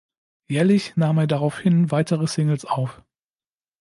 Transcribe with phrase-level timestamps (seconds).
[0.49, 3.03] Jährlich nahm er daraufhin weitere Singles auf.